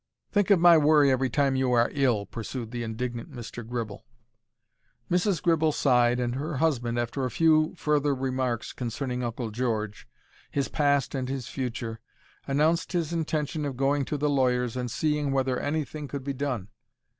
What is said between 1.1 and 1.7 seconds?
every time